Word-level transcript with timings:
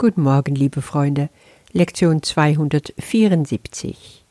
Guten 0.00 0.22
Morgen, 0.22 0.54
liebe 0.54 0.80
Freunde. 0.80 1.28
Lektion 1.72 2.22
274. 2.22 4.24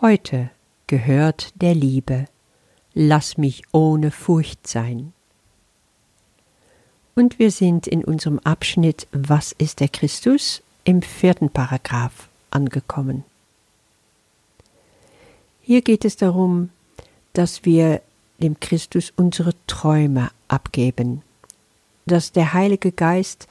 Heute 0.00 0.48
gehört 0.86 1.52
der 1.60 1.74
Liebe. 1.74 2.28
Lass 2.94 3.36
mich 3.36 3.64
ohne 3.72 4.10
Furcht 4.10 4.66
sein. 4.66 5.12
Und 7.14 7.38
wir 7.38 7.50
sind 7.50 7.86
in 7.86 8.04
unserem 8.04 8.38
Abschnitt 8.38 9.06
Was 9.12 9.52
ist 9.52 9.80
der 9.80 9.88
Christus 9.88 10.62
im 10.84 11.02
vierten 11.02 11.50
Paragraph 11.50 12.30
angekommen. 12.50 13.24
Hier 15.60 15.82
geht 15.82 16.06
es 16.06 16.16
darum, 16.16 16.70
dass 17.34 17.66
wir 17.66 18.00
dem 18.38 18.58
Christus 18.60 19.12
unsere 19.14 19.52
Träume 19.66 20.30
abgeben, 20.48 21.20
dass 22.06 22.32
der 22.32 22.54
Heilige 22.54 22.92
Geist 22.92 23.46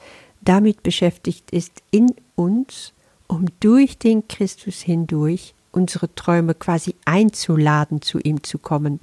damit 0.46 0.82
beschäftigt 0.82 1.50
ist, 1.50 1.82
in 1.90 2.14
uns, 2.36 2.92
um 3.26 3.46
durch 3.60 3.98
den 3.98 4.26
Christus 4.28 4.80
hindurch 4.80 5.54
unsere 5.72 6.12
Träume 6.14 6.54
quasi 6.54 6.94
einzuladen, 7.04 8.00
zu 8.00 8.18
ihm 8.20 8.42
zu 8.42 8.58
kommen. 8.58 9.00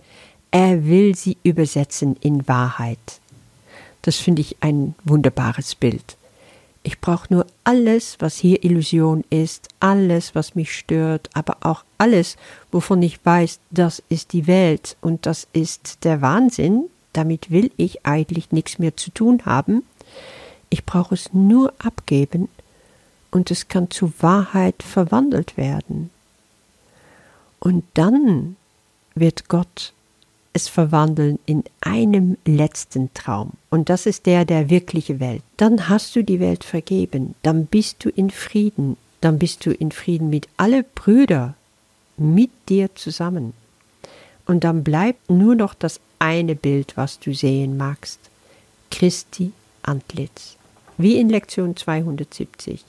Er 0.49 0.85
will 0.85 1.15
sie 1.15 1.37
übersetzen 1.43 2.15
in 2.21 2.47
Wahrheit. 2.47 3.19
Das 4.01 4.17
finde 4.17 4.41
ich 4.41 4.57
ein 4.61 4.95
wunderbares 5.03 5.75
Bild. 5.75 6.17
Ich 6.81 6.99
brauche 6.99 7.33
nur 7.33 7.45
alles, 7.63 8.17
was 8.19 8.35
hier 8.35 8.63
Illusion 8.63 9.23
ist, 9.29 9.69
alles, 9.79 10.35
was 10.35 10.55
mich 10.55 10.75
stört, 10.75 11.29
aber 11.33 11.57
auch 11.61 11.83
alles, 11.97 12.35
wovon 12.71 13.01
ich 13.01 13.25
weiß, 13.25 13.59
das 13.71 14.03
ist 14.09 14.33
die 14.33 14.47
Welt 14.47 14.97
und 14.99 15.25
das 15.25 15.47
ist 15.53 16.03
der 16.03 16.21
Wahnsinn, 16.21 16.89
damit 17.13 17.51
will 17.51 17.71
ich 17.77 18.05
eigentlich 18.05 18.51
nichts 18.51 18.79
mehr 18.79 18.97
zu 18.97 19.11
tun 19.11 19.45
haben. 19.45 19.83
Ich 20.73 20.85
brauche 20.85 21.13
es 21.13 21.31
nur 21.33 21.71
abgeben 21.77 22.49
und 23.29 23.51
es 23.51 23.67
kann 23.67 23.91
zu 23.91 24.11
Wahrheit 24.21 24.81
verwandelt 24.81 25.55
werden. 25.55 26.09
Und 27.59 27.83
dann 27.93 28.55
wird 29.13 29.49
Gott 29.49 29.93
es 30.51 30.67
verwandeln 30.67 31.37
in 31.45 31.63
einem 31.81 32.37
letzten 32.45 33.13
Traum. 33.13 33.51
Und 33.69 33.89
das 33.89 34.07
ist 34.07 34.25
der 34.25 34.45
der 34.45 34.71
wirkliche 34.71 35.19
Welt. 35.19 35.43
Dann 35.57 35.89
hast 35.89 36.15
du 36.15 36.23
die 36.23 36.39
Welt 36.39 36.63
vergeben, 36.63 37.35
dann 37.43 37.67
bist 37.67 38.03
du 38.03 38.09
in 38.09 38.31
Frieden, 38.31 38.97
dann 39.21 39.37
bist 39.37 39.67
du 39.67 39.71
in 39.71 39.91
Frieden 39.91 40.31
mit 40.31 40.47
alle 40.57 40.81
Brüder, 40.81 41.53
mit 42.17 42.49
dir 42.67 42.95
zusammen. 42.95 43.53
Und 44.47 44.63
dann 44.63 44.83
bleibt 44.83 45.29
nur 45.29 45.53
noch 45.53 45.75
das 45.75 45.99
eine 46.17 46.55
Bild, 46.55 46.97
was 46.97 47.19
du 47.19 47.31
sehen 47.35 47.77
magst. 47.77 48.17
Christi 48.89 49.51
Antlitz. 49.83 50.57
Wie 50.97 51.17
in 51.17 51.29
Lektion 51.29 51.75
270. 51.75 52.83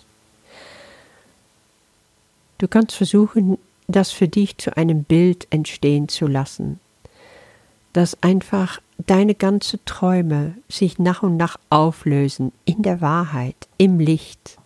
Du 2.58 2.68
kannst 2.68 2.96
versuchen, 2.96 3.58
das 3.88 4.10
für 4.12 4.28
dich 4.28 4.58
zu 4.58 4.76
einem 4.76 5.04
Bild 5.04 5.46
entstehen 5.50 6.08
zu 6.08 6.26
lassen 6.26 6.80
dass 7.94 8.20
einfach 8.22 8.80
deine 8.98 9.34
ganze 9.34 9.82
Träume 9.84 10.56
sich 10.68 10.98
nach 10.98 11.22
und 11.22 11.38
nach 11.38 11.56
auflösen 11.70 12.52
in 12.64 12.82
der 12.82 13.00
Wahrheit, 13.00 13.56
im 13.78 13.98
Licht. 13.98 14.58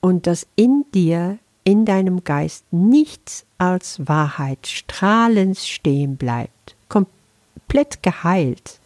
Und 0.00 0.26
dass 0.26 0.46
in 0.54 0.84
dir, 0.94 1.38
in 1.64 1.86
deinem 1.86 2.22
Geist 2.22 2.64
nichts 2.70 3.46
als 3.58 4.06
Wahrheit 4.06 4.66
strahlend 4.66 5.58
stehen 5.58 6.16
bleibt, 6.16 6.76
komplett 6.90 8.02
geheilt, 8.02 8.80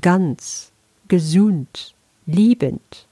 ganz, 0.00 0.72
gesund, 1.06 1.94
liebend. 2.26 3.06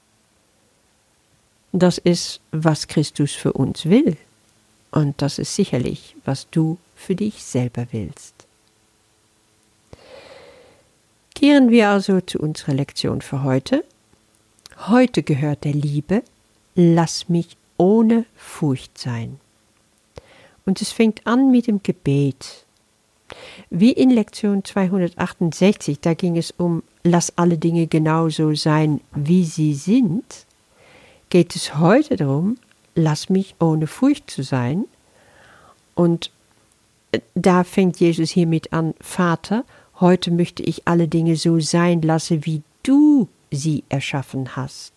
Das 1.71 1.97
ist, 1.97 2.39
was 2.51 2.87
Christus 2.87 3.33
für 3.33 3.53
uns 3.53 3.85
will. 3.85 4.17
Und 4.91 5.21
das 5.21 5.39
ist 5.39 5.55
sicherlich, 5.55 6.15
was 6.23 6.47
du 6.49 6.77
für 6.95 7.15
dich 7.15 7.43
selber 7.43 7.87
willst. 7.91 8.33
Kehren 11.33 11.69
wir 11.69 11.89
also 11.89 12.21
zu 12.21 12.39
unserer 12.39 12.73
Lektion 12.73 13.21
für 13.21 13.43
heute. 13.43 13.83
Heute 14.87 15.21
gehört 15.21 15.65
der 15.65 15.73
Liebe, 15.73 16.23
lass 16.75 17.27
mich 17.27 17.57
ohne 17.77 18.25
Furcht 18.37 18.97
sein. 18.97 19.39
Und 20.65 20.81
es 20.81 20.91
fängt 20.91 21.27
an 21.27 21.51
mit 21.51 21.67
dem 21.67 21.83
Gebet. 21.83 22.65
Wie 23.69 23.91
in 23.91 24.09
Lektion 24.09 24.63
268, 24.63 25.99
da 25.99 26.13
ging 26.13 26.37
es 26.37 26.51
um, 26.51 26.83
lass 27.05 27.37
alle 27.37 27.57
Dinge 27.57 27.87
genauso 27.87 28.53
sein, 28.55 28.99
wie 29.13 29.45
sie 29.45 29.73
sind, 29.73 30.45
geht 31.29 31.55
es 31.55 31.77
heute 31.77 32.17
darum, 32.17 32.57
lass 32.95 33.29
mich 33.29 33.55
ohne 33.59 33.87
Furcht 33.87 34.29
zu 34.29 34.43
sein. 34.43 34.83
Und 35.93 36.31
äh, 37.13 37.21
da 37.35 37.63
fängt 37.63 37.99
Jesus 38.01 38.31
hiermit 38.31 38.73
an, 38.73 38.93
Vater, 38.99 39.63
Heute 39.99 40.29
möchte 40.29 40.61
ich 40.61 40.81
alle 40.85 41.07
Dinge 41.07 41.37
so 41.37 41.59
sein 41.61 42.01
lassen, 42.01 42.45
wie 42.45 42.63
du 42.83 43.29
sie 43.49 43.83
erschaffen 43.87 44.55
hast. 44.57 44.93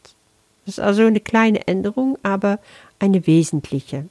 Das 0.67 0.75
ist 0.75 0.81
also 0.81 1.03
eine 1.03 1.21
kleine 1.21 1.69
Änderung, 1.69 2.19
aber 2.25 2.59
eine 2.99 3.27
wesentliche. 3.27 4.09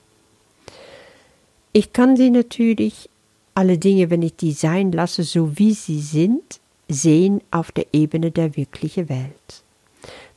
Ich 1.74 1.92
kann 1.92 2.16
sie 2.16 2.30
natürlich, 2.30 3.10
alle 3.54 3.78
Dinge, 3.78 4.10
wenn 4.10 4.22
ich 4.22 4.36
die 4.36 4.54
sein 4.54 4.92
lasse, 4.92 5.24
so 5.24 5.58
wie 5.58 5.74
sie 5.74 6.00
sind, 6.00 6.60
sehen 6.88 7.42
auf 7.52 7.72
der 7.72 7.86
Ebene 7.94 8.32
der 8.32 8.56
wirklichen 8.56 9.10
Welt. 9.10 9.64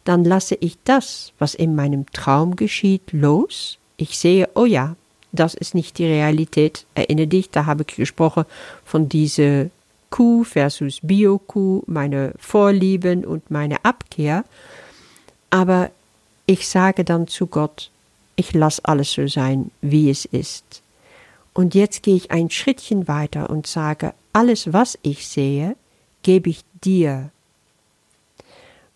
Dann 0.04 0.24
lasse 0.24 0.56
ich 0.56 0.76
das, 0.84 1.32
was 1.38 1.54
in 1.54 1.74
meinem 1.74 2.06
Traum 2.12 2.56
geschieht, 2.56 3.12
los. 3.12 3.78
Ich 3.96 4.18
sehe, 4.18 4.48
oh 4.54 4.64
ja, 4.64 4.96
das 5.32 5.54
ist 5.54 5.74
nicht 5.74 5.98
die 5.98 6.06
Realität. 6.06 6.84
Erinnere 6.94 7.26
dich, 7.26 7.50
da 7.50 7.66
habe 7.66 7.84
ich 7.86 7.96
gesprochen 7.96 8.44
von 8.84 9.08
dieser 9.08 9.66
Kuh 10.10 10.42
versus 10.42 10.98
Bio-Kuh, 11.02 11.84
meine 11.86 12.32
Vorlieben 12.38 13.24
und 13.24 13.50
meine 13.50 13.84
Abkehr. 13.84 14.44
Aber 15.50 15.90
ich 16.46 16.68
sage 16.68 17.04
dann 17.04 17.28
zu 17.28 17.46
Gott, 17.46 17.90
ich 18.34 18.52
lasse 18.54 18.84
alles 18.84 19.12
so 19.12 19.26
sein, 19.28 19.70
wie 19.82 20.10
es 20.10 20.24
ist. 20.24 20.82
Und 21.52 21.74
jetzt 21.74 22.02
gehe 22.02 22.16
ich 22.16 22.30
ein 22.30 22.50
Schrittchen 22.50 23.06
weiter 23.06 23.50
und 23.50 23.66
sage, 23.66 24.14
alles, 24.32 24.72
was 24.72 24.98
ich 25.02 25.28
sehe, 25.28 25.76
gebe 26.22 26.50
ich 26.50 26.64
dir. 26.84 27.30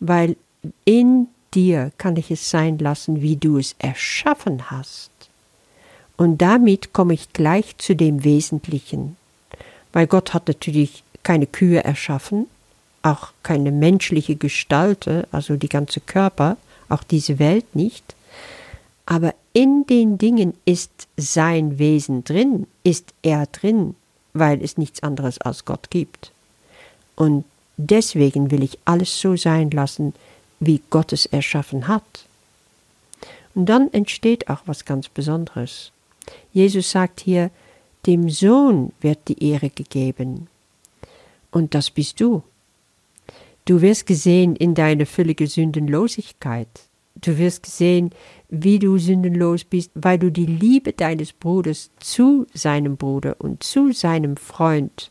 Weil 0.01 0.37
in 0.85 1.29
dir 1.55 1.93
kann 1.99 2.17
ich 2.17 2.31
es 2.31 2.51
sein 2.51 2.79
lassen, 2.79 3.23
wie 3.23 3.37
du 3.37 3.59
es 3.59 3.75
erschaffen 3.79 4.71
hast. 4.71 5.11
Und 6.17 6.39
damit 6.39 6.93
komme 6.93 7.15
ich 7.15 7.33
gleich 7.33 7.77
zu 7.79 7.97
dem 7.97 8.25
Wesentlichen. 8.25 9.17
Weil 9.93 10.07
Gott 10.07 10.35
hat 10.35 10.49
natürlich 10.49 11.03
keine 11.23 11.47
Kühe 11.47 11.83
erschaffen, 11.83 12.47
auch 13.03 13.33
keine 13.43 13.73
menschliche 13.73 14.37
Gestalt, 14.37 15.09
also 15.33 15.57
die 15.57 15.69
ganze 15.69 16.01
Körper, 16.01 16.57
auch 16.89 17.03
diese 17.03 17.39
Welt 17.39 17.75
nicht. 17.75 18.15
Aber 19.07 19.35
in 19.53 19.87
den 19.87 20.19
Dingen 20.19 20.55
ist 20.65 21.09
sein 21.17 21.79
Wesen 21.79 22.25
drin, 22.25 22.67
ist 22.83 23.13
er 23.23 23.47
drin, 23.47 23.95
weil 24.33 24.63
es 24.63 24.79
nichts 24.79 25.03
anderes 25.03 25.39
als 25.41 25.65
Gott 25.65 25.91
gibt. 25.91 26.33
Und 27.17 27.45
deswegen 27.77 28.51
will 28.51 28.63
ich 28.63 28.79
alles 28.85 29.21
so 29.21 29.37
sein 29.37 29.71
lassen, 29.71 30.15
wie 30.61 30.81
Gott 30.91 31.13
es 31.13 31.27
erschaffen 31.27 31.89
hat. 31.89 32.27
Und 33.55 33.67
dann 33.67 33.93
entsteht 33.93 34.49
auch 34.49 34.63
was 34.67 34.85
ganz 34.85 35.09
Besonderes. 35.09 35.93
Jesus 36.53 36.91
sagt 36.91 37.21
hier, 37.21 37.51
dem 38.07 38.29
Sohn 38.29 38.93
wird 39.01 39.29
die 39.29 39.51
Ehre 39.51 39.71
gegeben. 39.71 40.49
Und 41.51 41.75
das 41.75 41.91
bist 41.91 42.21
du. 42.21 42.43
Du 43.65 43.81
wirst 43.81 44.07
gesehen 44.07 44.57
in 44.57 44.75
deiner 44.75 45.07
völligen 45.07 45.47
Sündenlosigkeit. 45.47 46.69
Du 47.15 47.39
wirst 47.39 47.63
gesehen, 47.63 48.11
wie 48.49 48.79
du 48.79 48.99
sündenlos 48.99 49.65
bist, 49.65 49.91
weil 49.95 50.19
du 50.19 50.31
die 50.31 50.47
Liebe 50.47 50.93
deines 50.93 51.33
Bruders 51.33 51.91
zu 51.99 52.47
seinem 52.53 52.97
Bruder 52.97 53.37
und 53.39 53.63
zu 53.63 53.93
seinem 53.93 54.37
Freund, 54.37 55.11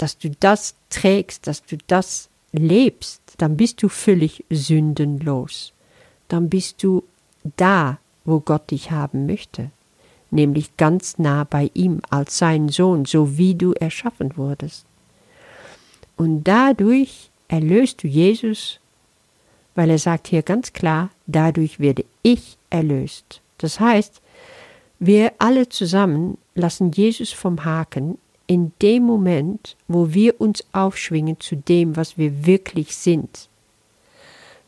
dass 0.00 0.16
du 0.16 0.30
das 0.30 0.74
trägst, 0.88 1.46
dass 1.46 1.64
du 1.64 1.76
das 1.86 2.28
lebst, 2.52 3.20
dann 3.38 3.56
bist 3.56 3.82
du 3.82 3.88
völlig 3.88 4.44
sündenlos. 4.50 5.72
Dann 6.28 6.48
bist 6.48 6.82
du 6.82 7.04
da, 7.56 7.98
wo 8.24 8.40
Gott 8.40 8.70
dich 8.70 8.90
haben 8.90 9.26
möchte, 9.26 9.70
nämlich 10.30 10.76
ganz 10.76 11.18
nah 11.18 11.44
bei 11.44 11.70
ihm 11.74 12.00
als 12.08 12.38
sein 12.38 12.68
Sohn, 12.68 13.04
so 13.04 13.36
wie 13.36 13.54
du 13.54 13.72
erschaffen 13.72 14.36
wurdest. 14.36 14.84
Und 16.16 16.44
dadurch 16.44 17.30
erlöst 17.48 18.02
du 18.02 18.08
Jesus, 18.08 18.80
weil 19.74 19.90
er 19.90 19.98
sagt 19.98 20.28
hier 20.28 20.42
ganz 20.42 20.72
klar, 20.72 21.10
dadurch 21.26 21.80
werde 21.80 22.04
ich 22.22 22.56
erlöst. 22.70 23.40
Das 23.58 23.80
heißt, 23.80 24.20
wir 24.98 25.32
alle 25.38 25.68
zusammen 25.68 26.36
lassen 26.54 26.90
Jesus 26.92 27.32
vom 27.32 27.64
Haken 27.64 28.18
in 28.50 28.72
dem 28.82 29.04
Moment, 29.04 29.76
wo 29.86 30.12
wir 30.12 30.40
uns 30.40 30.64
aufschwingen 30.72 31.38
zu 31.38 31.54
dem, 31.56 31.94
was 31.96 32.18
wir 32.18 32.46
wirklich 32.46 32.96
sind. 32.96 33.48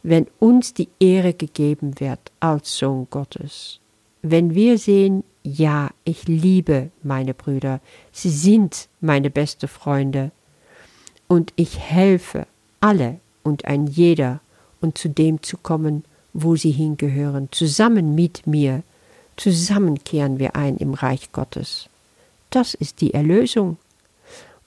wenn 0.02 0.26
uns 0.38 0.74
die 0.74 0.88
Ehre 0.98 1.32
gegeben 1.32 2.00
wird 2.00 2.32
als 2.40 2.76
Sohn 2.76 3.06
Gottes. 3.10 3.78
Wenn 4.22 4.54
wir 4.54 4.78
sehen, 4.78 5.24
ja, 5.42 5.90
ich 6.04 6.28
liebe 6.28 6.90
meine 7.02 7.34
Brüder, 7.34 7.80
sie 8.12 8.30
sind 8.30 8.88
meine 9.00 9.30
beste 9.30 9.68
Freunde, 9.68 10.30
und 11.28 11.52
ich 11.56 11.78
helfe 11.78 12.46
alle 12.80 13.18
und 13.42 13.64
ein 13.64 13.86
jeder 13.86 14.40
und 14.82 14.98
zu 14.98 15.08
dem 15.08 15.42
zu 15.42 15.56
kommen, 15.56 16.04
wo 16.34 16.56
sie 16.56 16.72
hingehören, 16.72 17.48
zusammen 17.52 18.14
mit 18.14 18.46
mir, 18.46 18.82
zusammen 19.36 20.04
kehren 20.04 20.38
wir 20.38 20.56
ein 20.56 20.76
im 20.76 20.92
Reich 20.92 21.32
Gottes. 21.32 21.88
Das 22.52 22.74
ist 22.74 23.00
die 23.00 23.14
Erlösung. 23.14 23.78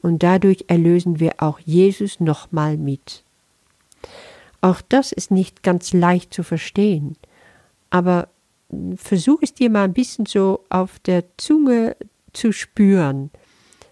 Und 0.02 0.24
dadurch 0.24 0.66
erlösen 0.68 1.20
wir 1.20 1.36
auch 1.38 1.60
Jesus 1.60 2.20
nochmal 2.20 2.78
mit. 2.78 3.24
Auch 4.60 4.82
das 4.82 5.12
ist 5.12 5.32
nicht 5.32 5.64
ganz 5.64 5.94
leicht 5.94 6.34
zu 6.34 6.44
verstehen, 6.44 7.16
aber 7.92 8.28
versuch 8.96 9.40
es 9.42 9.54
dir 9.54 9.70
mal 9.70 9.84
ein 9.84 9.94
bisschen 9.94 10.26
so 10.26 10.64
auf 10.70 10.98
der 11.00 11.24
Zunge 11.38 11.96
zu 12.34 12.52
spüren. 12.52 13.30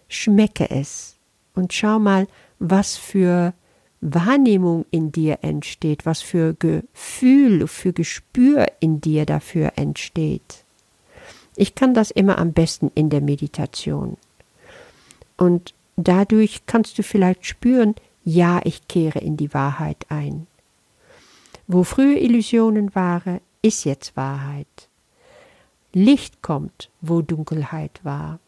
Schmecke 0.07 0.69
es 0.69 1.15
und 1.53 1.73
schau 1.73 1.99
mal, 1.99 2.27
was 2.57 2.97
für 2.97 3.53
Wahrnehmung 4.01 4.85
in 4.89 5.11
dir 5.11 5.39
entsteht, 5.43 6.07
was 6.07 6.21
für 6.21 6.55
Gefühl, 6.55 7.67
für 7.67 7.93
Gespür 7.93 8.65
in 8.79 8.99
dir 8.99 9.27
dafür 9.27 9.73
entsteht. 9.75 10.62
Ich 11.55 11.75
kann 11.75 11.93
das 11.93 12.11
immer 12.11 12.37
am 12.37 12.53
besten 12.53 12.91
in 12.95 13.09
der 13.09 13.21
Meditation. 13.21 14.17
Und 15.37 15.73
dadurch 15.95 16.65
kannst 16.65 16.97
du 16.97 17.03
vielleicht 17.03 17.45
spüren, 17.45 17.95
ja, 18.23 18.61
ich 18.63 18.87
kehre 18.87 19.19
in 19.19 19.37
die 19.37 19.53
Wahrheit 19.53 20.05
ein. 20.09 20.47
Wo 21.67 21.83
früher 21.83 22.17
Illusionen 22.17 22.93
waren, 22.95 23.39
ist 23.61 23.85
jetzt 23.85 24.15
Wahrheit. 24.17 24.89
Licht 25.93 26.41
kommt, 26.41 26.89
wo 27.01 27.21
Dunkelheit 27.21 27.99
war. 28.03 28.39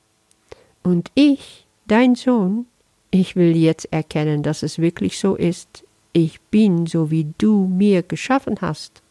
Und 0.83 1.11
ich, 1.13 1.65
dein 1.87 2.15
Sohn, 2.15 2.65
ich 3.11 3.35
will 3.35 3.55
jetzt 3.55 3.91
erkennen, 3.91 4.43
dass 4.43 4.63
es 4.63 4.79
wirklich 4.79 5.19
so 5.19 5.35
ist. 5.35 5.83
Ich 6.11 6.41
bin 6.41 6.85
so, 6.85 7.11
wie 7.11 7.33
du 7.37 7.67
mir 7.67 8.03
geschaffen 8.03 8.57
hast. 8.61 9.01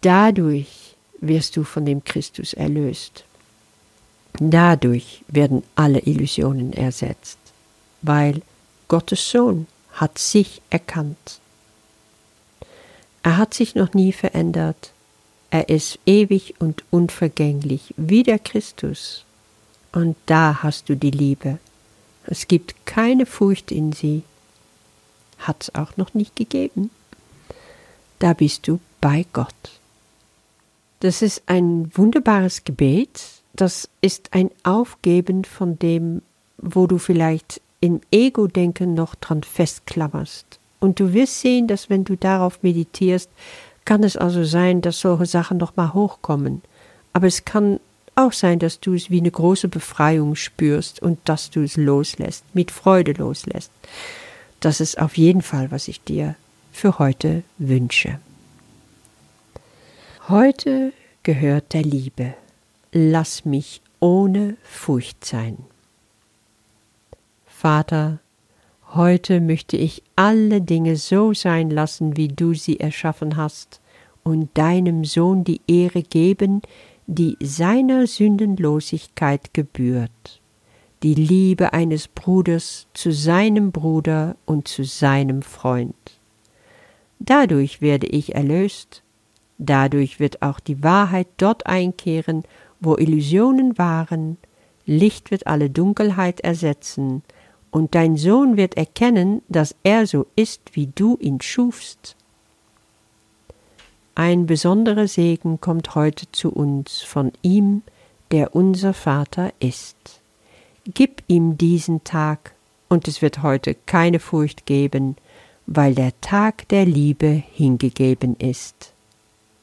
Dadurch 0.00 0.89
wirst 1.20 1.56
du 1.56 1.64
von 1.64 1.84
dem 1.84 2.04
Christus 2.04 2.54
erlöst. 2.54 3.24
Dadurch 4.38 5.22
werden 5.28 5.62
alle 5.74 6.00
Illusionen 6.00 6.72
ersetzt, 6.72 7.38
weil 8.02 8.42
Gottes 8.88 9.30
Sohn 9.30 9.66
hat 9.92 10.18
sich 10.18 10.62
erkannt. 10.70 11.40
Er 13.22 13.36
hat 13.36 13.54
sich 13.54 13.74
noch 13.74 13.92
nie 13.92 14.12
verändert. 14.12 14.92
Er 15.50 15.68
ist 15.68 15.98
ewig 16.06 16.54
und 16.58 16.84
unvergänglich 16.90 17.94
wie 17.96 18.22
der 18.22 18.38
Christus. 18.38 19.24
Und 19.92 20.16
da 20.26 20.62
hast 20.62 20.88
du 20.88 20.96
die 20.96 21.10
Liebe. 21.10 21.58
Es 22.24 22.46
gibt 22.46 22.86
keine 22.86 23.26
Furcht 23.26 23.72
in 23.72 23.92
sie. 23.92 24.22
Hat's 25.38 25.74
auch 25.74 25.96
noch 25.96 26.14
nicht 26.14 26.36
gegeben. 26.36 26.90
Da 28.20 28.32
bist 28.32 28.68
du 28.68 28.78
bei 29.00 29.26
Gott. 29.32 29.79
Das 31.00 31.22
ist 31.22 31.42
ein 31.46 31.90
wunderbares 31.94 32.64
Gebet. 32.64 33.22
Das 33.54 33.88
ist 34.00 34.32
ein 34.32 34.50
Aufgeben 34.62 35.44
von 35.44 35.78
dem, 35.78 36.22
wo 36.58 36.86
du 36.86 36.98
vielleicht 36.98 37.60
im 37.80 38.00
Ego-Denken 38.10 38.94
noch 38.94 39.14
dran 39.14 39.42
festklammerst. 39.42 40.58
Und 40.78 41.00
du 41.00 41.12
wirst 41.12 41.40
sehen, 41.40 41.66
dass 41.66 41.90
wenn 41.90 42.04
du 42.04 42.16
darauf 42.16 42.62
meditierst, 42.62 43.30
kann 43.84 44.02
es 44.02 44.16
also 44.16 44.44
sein, 44.44 44.82
dass 44.82 45.00
solche 45.00 45.26
Sachen 45.26 45.56
nochmal 45.56 45.94
hochkommen. 45.94 46.62
Aber 47.12 47.26
es 47.26 47.44
kann 47.44 47.80
auch 48.14 48.32
sein, 48.32 48.58
dass 48.58 48.80
du 48.80 48.94
es 48.94 49.10
wie 49.10 49.20
eine 49.20 49.30
große 49.30 49.68
Befreiung 49.68 50.36
spürst 50.36 51.00
und 51.00 51.18
dass 51.24 51.50
du 51.50 51.62
es 51.62 51.76
loslässt, 51.76 52.44
mit 52.52 52.70
Freude 52.70 53.12
loslässt. 53.12 53.72
Das 54.60 54.80
ist 54.80 55.00
auf 55.00 55.16
jeden 55.16 55.42
Fall, 55.42 55.70
was 55.70 55.88
ich 55.88 56.02
dir 56.02 56.34
für 56.72 56.98
heute 56.98 57.42
wünsche. 57.56 58.20
Heute 60.30 60.92
gehört 61.24 61.72
der 61.72 61.82
Liebe. 61.82 62.34
Lass 62.92 63.44
mich 63.44 63.82
ohne 63.98 64.56
Furcht 64.62 65.24
sein. 65.24 65.58
Vater, 67.44 68.20
Heute 68.94 69.40
möchte 69.40 69.76
ich 69.76 70.04
alle 70.14 70.60
Dinge 70.60 70.96
so 70.96 71.32
sein 71.32 71.70
lassen, 71.70 72.16
wie 72.16 72.28
du 72.28 72.54
sie 72.54 72.78
erschaffen 72.80 73.36
hast, 73.36 73.80
und 74.22 74.50
deinem 74.54 75.04
Sohn 75.04 75.42
die 75.42 75.60
Ehre 75.66 76.02
geben, 76.02 76.62
die 77.08 77.36
seiner 77.40 78.06
Sündenlosigkeit 78.06 79.54
gebührt, 79.54 80.40
die 81.02 81.14
Liebe 81.14 81.72
eines 81.72 82.06
Bruders 82.06 82.86
zu 82.94 83.12
seinem 83.12 83.72
Bruder 83.72 84.36
und 84.44 84.68
zu 84.68 84.84
seinem 84.84 85.42
Freund. 85.42 85.94
Dadurch 87.20 87.80
werde 87.80 88.06
ich 88.06 88.34
erlöst, 88.34 89.02
dadurch 89.60 90.18
wird 90.18 90.42
auch 90.42 90.58
die 90.58 90.82
Wahrheit 90.82 91.28
dort 91.36 91.66
einkehren, 91.66 92.44
wo 92.80 92.96
Illusionen 92.96 93.78
waren, 93.78 94.38
Licht 94.86 95.30
wird 95.30 95.46
alle 95.46 95.70
Dunkelheit 95.70 96.40
ersetzen, 96.40 97.22
und 97.70 97.94
dein 97.94 98.16
Sohn 98.16 98.56
wird 98.56 98.76
erkennen, 98.76 99.42
dass 99.48 99.76
er 99.84 100.06
so 100.06 100.26
ist, 100.34 100.74
wie 100.74 100.88
du 100.88 101.16
ihn 101.20 101.40
schufst. 101.40 102.16
Ein 104.16 104.46
besonderer 104.46 105.06
Segen 105.06 105.60
kommt 105.60 105.94
heute 105.94 106.30
zu 106.32 106.50
uns 106.50 107.00
von 107.02 107.30
ihm, 107.42 107.82
der 108.32 108.56
unser 108.56 108.92
Vater 108.92 109.52
ist. 109.60 110.20
Gib 110.84 111.22
ihm 111.28 111.56
diesen 111.58 112.02
Tag, 112.02 112.54
und 112.88 113.06
es 113.06 113.22
wird 113.22 113.44
heute 113.44 113.76
keine 113.86 114.18
Furcht 114.18 114.66
geben, 114.66 115.16
weil 115.66 115.94
der 115.94 116.20
Tag 116.20 116.66
der 116.68 116.84
Liebe 116.84 117.28
hingegeben 117.28 118.34
ist. 118.36 118.92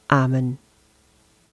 Amen. 0.09 0.57